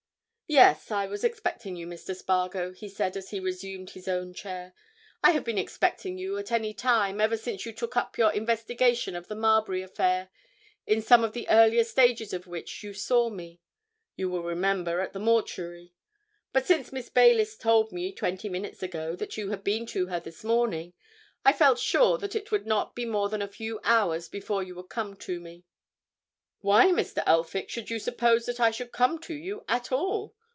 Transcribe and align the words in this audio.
"Yes, 0.47 0.91
I 0.91 1.07
was 1.07 1.23
expecting 1.23 1.77
you, 1.77 1.87
Mr. 1.87 2.13
Spargo," 2.13 2.73
he 2.73 2.89
said, 2.89 3.15
as 3.15 3.29
he 3.29 3.39
resumed 3.39 3.91
his 3.91 4.09
own 4.09 4.33
chair. 4.33 4.73
"I 5.23 5.31
have 5.31 5.45
been 5.45 5.57
expecting 5.57 6.17
you 6.17 6.37
at 6.37 6.51
any 6.51 6.73
time, 6.73 7.21
ever 7.21 7.37
since 7.37 7.65
you 7.65 7.71
took 7.71 7.95
up 7.95 8.17
your 8.17 8.33
investigation 8.33 9.15
of 9.15 9.29
the 9.29 9.35
Marbury 9.35 9.81
affair, 9.81 10.27
in 10.85 11.01
some 11.01 11.23
of 11.23 11.31
the 11.31 11.47
earlier 11.49 11.85
stages 11.85 12.33
of 12.33 12.47
which 12.47 12.83
you 12.83 12.93
saw 12.93 13.29
me, 13.29 13.61
you 14.17 14.27
will 14.29 14.43
remember, 14.43 14.99
at 14.99 15.13
the 15.13 15.21
mortuary. 15.21 15.93
But 16.51 16.65
since 16.65 16.91
Miss 16.91 17.07
Baylis 17.09 17.55
told 17.55 17.93
me, 17.93 18.11
twenty 18.11 18.49
minutes 18.49 18.83
ago, 18.83 19.15
that 19.15 19.37
you 19.37 19.51
had 19.51 19.63
been 19.63 19.85
to 19.85 20.07
her 20.07 20.19
this 20.19 20.43
morning 20.43 20.91
I 21.45 21.53
felt 21.53 21.79
sure 21.79 22.17
that 22.17 22.35
it 22.35 22.51
would 22.51 22.65
not 22.67 22.93
be 22.93 23.05
more 23.05 23.29
than 23.29 23.41
a 23.41 23.47
few 23.47 23.79
hours 23.85 24.27
before 24.27 24.63
you 24.63 24.75
would 24.75 24.89
come 24.89 25.15
to 25.15 25.39
me." 25.39 25.63
"Why, 26.59 26.87
Mr. 26.87 27.23
Elphick, 27.25 27.69
should 27.69 27.89
you 27.89 27.99
suppose 27.99 28.45
that 28.47 28.59
I 28.59 28.69
should 28.71 28.91
come 28.91 29.17
to 29.21 29.33
you 29.33 29.63
at 29.69 29.93
all?" 29.93 30.35